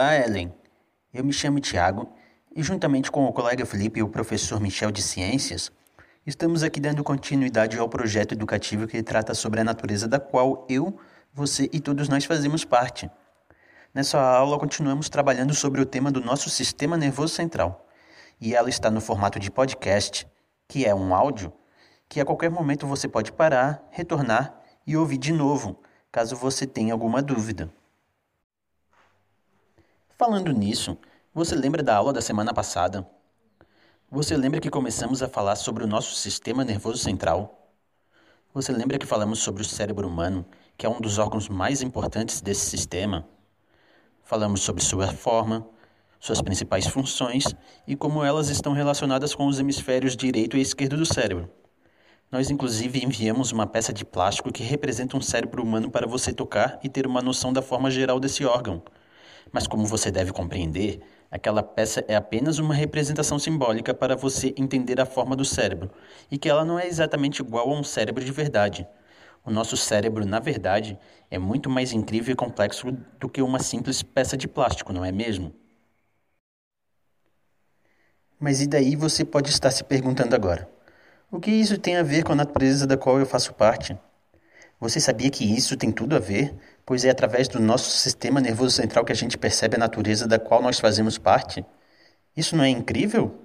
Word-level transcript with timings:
Olá, 0.00 0.16
Ellen. 0.16 0.50
Eu 1.12 1.22
me 1.22 1.30
chamo 1.30 1.60
Tiago 1.60 2.10
e, 2.56 2.62
juntamente 2.62 3.10
com 3.10 3.26
o 3.26 3.32
colega 3.34 3.66
Felipe 3.66 4.00
e 4.00 4.02
o 4.02 4.08
professor 4.08 4.58
Michel 4.58 4.90
de 4.90 5.02
Ciências, 5.02 5.70
estamos 6.26 6.62
aqui 6.62 6.80
dando 6.80 7.04
continuidade 7.04 7.78
ao 7.78 7.86
projeto 7.86 8.32
educativo 8.32 8.86
que 8.86 9.02
trata 9.02 9.34
sobre 9.34 9.60
a 9.60 9.64
natureza 9.64 10.08
da 10.08 10.18
qual 10.18 10.66
eu, 10.70 10.98
você 11.34 11.68
e 11.70 11.80
todos 11.80 12.08
nós 12.08 12.24
fazemos 12.24 12.64
parte. 12.64 13.10
Nessa 13.92 14.18
aula, 14.18 14.58
continuamos 14.58 15.10
trabalhando 15.10 15.52
sobre 15.52 15.82
o 15.82 15.86
tema 15.86 16.10
do 16.10 16.22
nosso 16.22 16.48
sistema 16.48 16.96
nervoso 16.96 17.34
central 17.34 17.86
e 18.40 18.54
ela 18.54 18.70
está 18.70 18.90
no 18.90 19.02
formato 19.02 19.38
de 19.38 19.50
podcast, 19.50 20.26
que 20.66 20.86
é 20.86 20.94
um 20.94 21.14
áudio 21.14 21.52
que 22.08 22.22
a 22.22 22.24
qualquer 22.24 22.50
momento 22.50 22.86
você 22.86 23.06
pode 23.06 23.32
parar, 23.32 23.86
retornar 23.90 24.62
e 24.86 24.96
ouvir 24.96 25.18
de 25.18 25.30
novo, 25.30 25.78
caso 26.10 26.34
você 26.36 26.66
tenha 26.66 26.94
alguma 26.94 27.20
dúvida. 27.20 27.70
Falando 30.20 30.52
nisso, 30.52 30.98
você 31.32 31.54
lembra 31.54 31.82
da 31.82 31.96
aula 31.96 32.12
da 32.12 32.20
semana 32.20 32.52
passada? 32.52 33.08
Você 34.10 34.36
lembra 34.36 34.60
que 34.60 34.68
começamos 34.68 35.22
a 35.22 35.28
falar 35.28 35.56
sobre 35.56 35.82
o 35.82 35.86
nosso 35.86 36.14
sistema 36.14 36.62
nervoso 36.62 36.98
central? 36.98 37.72
Você 38.52 38.70
lembra 38.70 38.98
que 38.98 39.06
falamos 39.06 39.38
sobre 39.38 39.62
o 39.62 39.64
cérebro 39.64 40.06
humano, 40.06 40.44
que 40.76 40.84
é 40.84 40.88
um 40.90 41.00
dos 41.00 41.16
órgãos 41.16 41.48
mais 41.48 41.80
importantes 41.80 42.42
desse 42.42 42.66
sistema? 42.66 43.26
Falamos 44.22 44.60
sobre 44.60 44.84
sua 44.84 45.06
forma, 45.06 45.66
suas 46.18 46.42
principais 46.42 46.86
funções 46.86 47.44
e 47.86 47.96
como 47.96 48.22
elas 48.22 48.50
estão 48.50 48.74
relacionadas 48.74 49.34
com 49.34 49.46
os 49.46 49.58
hemisférios 49.58 50.14
direito 50.14 50.54
e 50.54 50.60
esquerdo 50.60 50.98
do 50.98 51.06
cérebro. 51.06 51.48
Nós, 52.30 52.50
inclusive, 52.50 53.02
enviamos 53.02 53.52
uma 53.52 53.66
peça 53.66 53.90
de 53.90 54.04
plástico 54.04 54.52
que 54.52 54.62
representa 54.62 55.16
um 55.16 55.22
cérebro 55.22 55.62
humano 55.62 55.90
para 55.90 56.06
você 56.06 56.30
tocar 56.30 56.78
e 56.84 56.90
ter 56.90 57.06
uma 57.06 57.22
noção 57.22 57.54
da 57.54 57.62
forma 57.62 57.90
geral 57.90 58.20
desse 58.20 58.44
órgão. 58.44 58.82
Mas 59.52 59.66
como 59.66 59.84
você 59.84 60.10
deve 60.10 60.32
compreender, 60.32 61.00
aquela 61.30 61.62
peça 61.62 62.04
é 62.08 62.14
apenas 62.14 62.58
uma 62.58 62.74
representação 62.74 63.38
simbólica 63.38 63.92
para 63.92 64.16
você 64.16 64.54
entender 64.56 65.00
a 65.00 65.06
forma 65.06 65.34
do 65.34 65.44
cérebro, 65.44 65.90
e 66.30 66.38
que 66.38 66.48
ela 66.48 66.64
não 66.64 66.78
é 66.78 66.86
exatamente 66.86 67.40
igual 67.40 67.68
a 67.70 67.78
um 67.78 67.84
cérebro 67.84 68.24
de 68.24 68.32
verdade. 68.32 68.86
O 69.44 69.50
nosso 69.50 69.76
cérebro, 69.76 70.26
na 70.26 70.38
verdade, 70.38 70.98
é 71.30 71.38
muito 71.38 71.70
mais 71.70 71.92
incrível 71.92 72.32
e 72.32 72.36
complexo 72.36 72.92
do 73.18 73.28
que 73.28 73.40
uma 73.42 73.58
simples 73.58 74.02
peça 74.02 74.36
de 74.36 74.46
plástico, 74.46 74.92
não 74.92 75.04
é 75.04 75.10
mesmo? 75.10 75.52
Mas 78.38 78.60
e 78.60 78.66
daí 78.66 78.96
você 78.96 79.24
pode 79.24 79.50
estar 79.50 79.70
se 79.70 79.84
perguntando 79.84 80.34
agora: 80.34 80.68
o 81.30 81.40
que 81.40 81.50
isso 81.50 81.78
tem 81.78 81.96
a 81.96 82.02
ver 82.02 82.24
com 82.24 82.32
a 82.32 82.36
natureza 82.36 82.86
da 82.86 82.96
qual 82.96 83.18
eu 83.18 83.26
faço 83.26 83.54
parte? 83.54 83.96
Você 84.80 84.98
sabia 84.98 85.28
que 85.30 85.44
isso 85.44 85.76
tem 85.76 85.92
tudo 85.92 86.16
a 86.16 86.18
ver? 86.18 86.54
Pois 86.86 87.04
é 87.04 87.10
através 87.10 87.46
do 87.46 87.60
nosso 87.60 87.90
sistema 87.90 88.40
nervoso 88.40 88.74
central 88.74 89.04
que 89.04 89.12
a 89.12 89.14
gente 89.14 89.36
percebe 89.36 89.76
a 89.76 89.78
natureza 89.78 90.26
da 90.26 90.38
qual 90.38 90.62
nós 90.62 90.80
fazemos 90.80 91.18
parte. 91.18 91.62
Isso 92.34 92.56
não 92.56 92.64
é 92.64 92.70
incrível? 92.70 93.38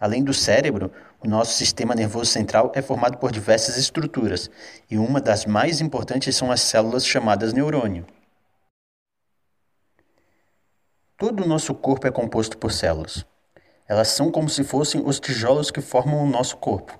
Além 0.00 0.24
do 0.24 0.34
cérebro, 0.34 0.90
o 1.22 1.28
nosso 1.28 1.52
sistema 1.52 1.94
nervoso 1.94 2.32
central 2.32 2.72
é 2.74 2.82
formado 2.82 3.18
por 3.18 3.30
diversas 3.30 3.76
estruturas, 3.76 4.50
e 4.90 4.98
uma 4.98 5.20
das 5.20 5.46
mais 5.46 5.80
importantes 5.80 6.34
são 6.34 6.50
as 6.50 6.60
células 6.60 7.06
chamadas 7.06 7.52
neurônio. 7.52 8.04
Todo 11.16 11.44
o 11.44 11.48
nosso 11.48 11.72
corpo 11.72 12.06
é 12.06 12.10
composto 12.10 12.58
por 12.58 12.72
células. 12.72 13.24
Elas 13.86 14.08
são 14.08 14.30
como 14.30 14.48
se 14.48 14.64
fossem 14.64 15.02
os 15.04 15.20
tijolos 15.20 15.70
que 15.70 15.80
formam 15.80 16.22
o 16.22 16.28
nosso 16.28 16.56
corpo. 16.56 16.98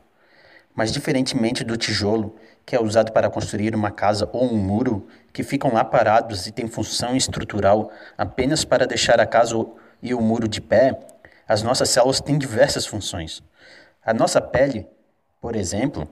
Mas, 0.75 0.93
diferentemente 0.93 1.63
do 1.65 1.77
tijolo, 1.77 2.37
que 2.69 2.77
é 2.77 2.83
usado 2.83 3.13
para 3.13 3.31
construir 3.31 3.75
uma 3.75 3.91
casa 3.91 4.29
ou 4.31 4.45
um 4.45 4.59
muro, 4.59 5.09
que 5.33 5.43
ficam 5.43 5.73
lá 5.73 5.83
parados 5.83 6.47
e 6.47 6.53
têm 6.53 6.69
função 6.69 7.17
estrutural 7.17 7.91
apenas 8.17 8.63
para 8.63 8.87
deixar 8.87 9.19
a 9.19 9.25
casa 9.25 9.55
e 10.03 10.13
o 10.13 10.21
muro 10.21 10.47
de 10.47 10.61
pé, 10.61 11.01
as 11.49 11.63
nossas 11.63 11.89
células 11.89 12.21
têm 12.21 12.37
diversas 12.37 12.85
funções. 12.85 13.43
A 14.05 14.13
nossa 14.13 14.39
pele, 14.39 14.87
por 15.41 15.57
exemplo, 15.57 16.07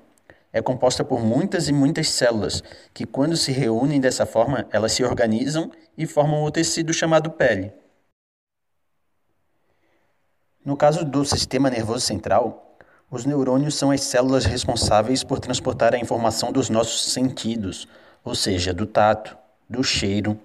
é 0.50 0.62
composta 0.62 1.04
por 1.04 1.20
muitas 1.22 1.68
e 1.68 1.74
muitas 1.74 2.08
células 2.08 2.64
que, 2.94 3.04
quando 3.04 3.36
se 3.36 3.52
reúnem 3.52 4.00
dessa 4.00 4.24
forma, 4.24 4.66
elas 4.72 4.92
se 4.92 5.04
organizam 5.04 5.70
e 5.94 6.06
formam 6.06 6.42
o 6.42 6.50
tecido 6.50 6.90
chamado 6.90 7.32
pele. 7.32 7.70
No 10.64 10.74
caso 10.74 11.04
do 11.04 11.22
sistema 11.22 11.68
nervoso 11.68 12.00
central, 12.00 12.65
os 13.10 13.24
neurônios 13.24 13.76
são 13.76 13.90
as 13.90 14.00
células 14.00 14.44
responsáveis 14.44 15.22
por 15.22 15.38
transportar 15.38 15.94
a 15.94 15.98
informação 15.98 16.50
dos 16.50 16.68
nossos 16.68 17.12
sentidos, 17.12 17.86
ou 18.24 18.34
seja, 18.34 18.74
do 18.74 18.86
tato, 18.86 19.36
do 19.68 19.82
cheiro 19.84 20.38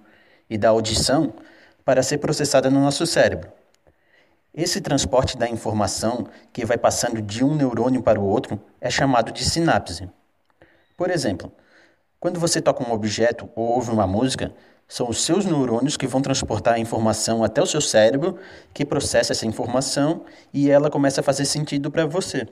e 0.48 0.56
da 0.56 0.68
audição, 0.68 1.34
para 1.84 2.02
ser 2.02 2.18
processada 2.18 2.70
no 2.70 2.80
nosso 2.80 3.04
cérebro. 3.06 3.50
Esse 4.54 4.80
transporte 4.80 5.36
da 5.36 5.48
informação, 5.48 6.26
que 6.52 6.64
vai 6.64 6.78
passando 6.78 7.20
de 7.20 7.42
um 7.42 7.54
neurônio 7.54 8.02
para 8.02 8.20
o 8.20 8.24
outro, 8.24 8.60
é 8.80 8.90
chamado 8.90 9.32
de 9.32 9.44
sinapse. 9.44 10.08
Por 10.96 11.10
exemplo, 11.10 11.50
quando 12.20 12.38
você 12.38 12.60
toca 12.60 12.86
um 12.86 12.92
objeto 12.92 13.48
ou 13.56 13.70
ouve 13.70 13.90
uma 13.90 14.06
música, 14.06 14.52
são 14.92 15.08
os 15.08 15.24
seus 15.24 15.46
neurônios 15.46 15.96
que 15.96 16.06
vão 16.06 16.20
transportar 16.20 16.74
a 16.74 16.78
informação 16.78 17.42
até 17.42 17.62
o 17.62 17.66
seu 17.66 17.80
cérebro, 17.80 18.38
que 18.74 18.84
processa 18.84 19.32
essa 19.32 19.46
informação 19.46 20.26
e 20.52 20.70
ela 20.70 20.90
começa 20.90 21.22
a 21.22 21.24
fazer 21.24 21.46
sentido 21.46 21.90
para 21.90 22.04
você. 22.04 22.46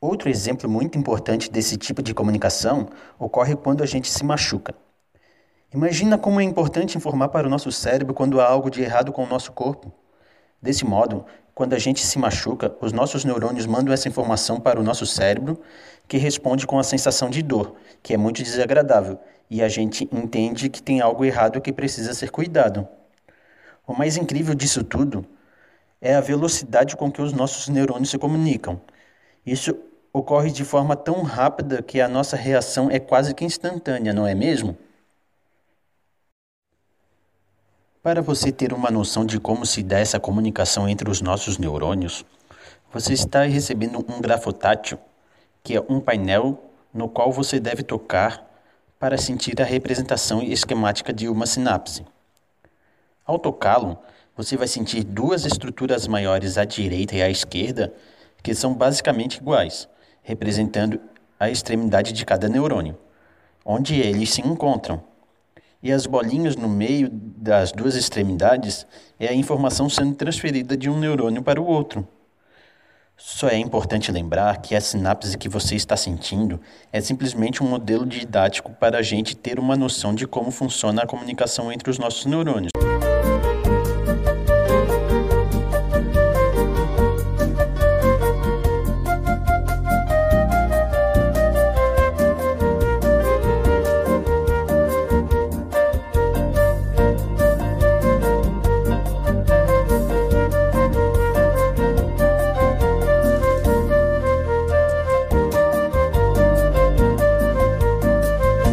Outro 0.00 0.28
exemplo 0.28 0.70
muito 0.70 0.96
importante 0.96 1.50
desse 1.50 1.76
tipo 1.76 2.04
de 2.04 2.14
comunicação 2.14 2.88
ocorre 3.18 3.56
quando 3.56 3.82
a 3.82 3.86
gente 3.86 4.08
se 4.08 4.22
machuca. 4.22 4.76
Imagina 5.74 6.16
como 6.16 6.40
é 6.40 6.44
importante 6.44 6.96
informar 6.96 7.28
para 7.30 7.48
o 7.48 7.50
nosso 7.50 7.72
cérebro 7.72 8.14
quando 8.14 8.40
há 8.40 8.46
algo 8.46 8.70
de 8.70 8.82
errado 8.82 9.10
com 9.10 9.24
o 9.24 9.28
nosso 9.28 9.50
corpo. 9.50 9.92
Desse 10.62 10.84
modo, 10.84 11.26
quando 11.60 11.74
a 11.74 11.78
gente 11.78 12.06
se 12.06 12.18
machuca, 12.18 12.74
os 12.80 12.90
nossos 12.90 13.22
neurônios 13.22 13.66
mandam 13.66 13.92
essa 13.92 14.08
informação 14.08 14.58
para 14.58 14.80
o 14.80 14.82
nosso 14.82 15.04
cérebro, 15.04 15.60
que 16.08 16.16
responde 16.16 16.66
com 16.66 16.78
a 16.78 16.82
sensação 16.82 17.28
de 17.28 17.42
dor, 17.42 17.76
que 18.02 18.14
é 18.14 18.16
muito 18.16 18.42
desagradável, 18.42 19.18
e 19.50 19.62
a 19.62 19.68
gente 19.68 20.08
entende 20.10 20.70
que 20.70 20.82
tem 20.82 21.02
algo 21.02 21.22
errado 21.22 21.60
que 21.60 21.70
precisa 21.70 22.14
ser 22.14 22.30
cuidado. 22.30 22.88
O 23.86 23.92
mais 23.92 24.16
incrível 24.16 24.54
disso 24.54 24.82
tudo 24.82 25.22
é 26.00 26.14
a 26.14 26.20
velocidade 26.22 26.96
com 26.96 27.12
que 27.12 27.20
os 27.20 27.34
nossos 27.34 27.68
neurônios 27.68 28.08
se 28.08 28.16
comunicam. 28.16 28.80
Isso 29.44 29.76
ocorre 30.14 30.50
de 30.50 30.64
forma 30.64 30.96
tão 30.96 31.20
rápida 31.20 31.82
que 31.82 32.00
a 32.00 32.08
nossa 32.08 32.36
reação 32.36 32.90
é 32.90 32.98
quase 32.98 33.34
que 33.34 33.44
instantânea, 33.44 34.14
não 34.14 34.26
é 34.26 34.34
mesmo? 34.34 34.78
Para 38.02 38.22
você 38.22 38.50
ter 38.50 38.72
uma 38.72 38.90
noção 38.90 39.26
de 39.26 39.38
como 39.38 39.66
se 39.66 39.82
dá 39.82 39.98
essa 39.98 40.18
comunicação 40.18 40.88
entre 40.88 41.10
os 41.10 41.20
nossos 41.20 41.58
neurônios, 41.58 42.24
você 42.90 43.12
está 43.12 43.42
recebendo 43.42 43.98
um 44.08 44.22
grafotátil, 44.22 44.98
que 45.62 45.76
é 45.76 45.84
um 45.86 46.00
painel 46.00 46.58
no 46.94 47.10
qual 47.10 47.30
você 47.30 47.60
deve 47.60 47.82
tocar 47.82 48.42
para 48.98 49.18
sentir 49.18 49.60
a 49.60 49.66
representação 49.66 50.42
esquemática 50.42 51.12
de 51.12 51.28
uma 51.28 51.44
sinapse. 51.44 52.06
Ao 53.22 53.38
tocá-lo, 53.38 53.98
você 54.34 54.56
vai 54.56 54.66
sentir 54.66 55.04
duas 55.04 55.44
estruturas 55.44 56.08
maiores 56.08 56.56
à 56.56 56.64
direita 56.64 57.16
e 57.16 57.22
à 57.22 57.28
esquerda 57.28 57.92
que 58.42 58.54
são 58.54 58.72
basicamente 58.72 59.36
iguais, 59.36 59.86
representando 60.22 60.98
a 61.38 61.50
extremidade 61.50 62.14
de 62.14 62.24
cada 62.24 62.48
neurônio, 62.48 62.96
onde 63.62 64.00
eles 64.00 64.30
se 64.30 64.40
encontram. 64.40 65.09
E 65.82 65.90
as 65.90 66.04
bolinhas 66.04 66.56
no 66.56 66.68
meio 66.68 67.08
das 67.10 67.72
duas 67.72 67.94
extremidades 67.94 68.86
é 69.18 69.28
a 69.28 69.34
informação 69.34 69.88
sendo 69.88 70.14
transferida 70.14 70.76
de 70.76 70.90
um 70.90 70.98
neurônio 70.98 71.42
para 71.42 71.60
o 71.60 71.66
outro. 71.66 72.06
Só 73.16 73.48
é 73.48 73.56
importante 73.56 74.12
lembrar 74.12 74.60
que 74.60 74.74
a 74.74 74.80
sinapse 74.80 75.36
que 75.38 75.48
você 75.48 75.76
está 75.76 75.96
sentindo 75.96 76.60
é 76.92 77.00
simplesmente 77.00 77.62
um 77.62 77.68
modelo 77.68 78.04
didático 78.04 78.72
para 78.72 78.98
a 78.98 79.02
gente 79.02 79.34
ter 79.34 79.58
uma 79.58 79.76
noção 79.76 80.14
de 80.14 80.26
como 80.26 80.50
funciona 80.50 81.02
a 81.02 81.06
comunicação 81.06 81.72
entre 81.72 81.90
os 81.90 81.98
nossos 81.98 82.26
neurônios. 82.26 82.70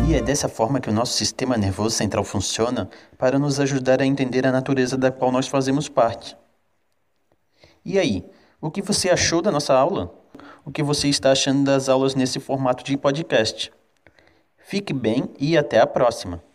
Dessa 0.08 0.48
forma 0.48 0.80
que 0.80 0.90
o 0.90 0.94
nosso 0.94 1.14
sistema 1.14 1.58
nervoso 1.58 1.96
central 1.96 2.24
funciona 2.24 2.90
para 3.18 3.38
nos 3.38 3.60
ajudar 3.60 4.02
a 4.02 4.06
entender 4.06 4.48
a 4.48 4.52
natureza 4.52 4.98
da 4.98 5.12
qual 5.12 5.32
nós 5.34 5.48
fazemos 5.48 5.90
parte. 5.90 6.38
E 7.84 8.00
aí, 8.00 8.24
o 8.62 8.72
que 8.72 8.82
você 8.82 9.10
achou 9.10 9.42
da 9.42 9.52
nossa 9.52 9.74
aula? 9.74 10.14
O 10.66 10.72
que 10.72 10.82
você 10.82 11.10
está 11.10 11.32
achando 11.32 11.66
das 11.66 11.90
aulas 11.90 12.16
nesse 12.16 12.40
formato 12.40 12.86
de 12.86 12.96
podcast? 12.96 13.72
Fique 14.58 14.94
bem 14.94 15.30
e 15.38 15.58
até 15.58 15.80
a 15.80 15.86
próxima! 15.86 16.47